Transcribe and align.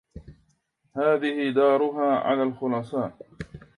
هذه 0.97 1.51
دارها 1.55 2.19
على 2.19 2.43
الخلصاء 2.43 3.17